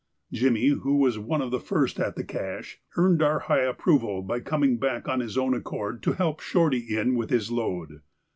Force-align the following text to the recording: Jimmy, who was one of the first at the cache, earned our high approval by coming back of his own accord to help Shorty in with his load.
Jimmy, 0.31 0.69
who 0.69 0.97
was 0.97 1.19
one 1.19 1.43
of 1.43 1.51
the 1.51 1.59
first 1.59 1.99
at 1.99 2.15
the 2.15 2.23
cache, 2.23 2.81
earned 2.97 3.21
our 3.21 3.37
high 3.37 3.61
approval 3.61 4.23
by 4.23 4.39
coming 4.39 4.77
back 4.79 5.07
of 5.07 5.19
his 5.19 5.37
own 5.37 5.53
accord 5.53 6.01
to 6.01 6.13
help 6.13 6.39
Shorty 6.39 6.97
in 6.97 7.13
with 7.13 7.29
his 7.29 7.51
load. 7.51 8.01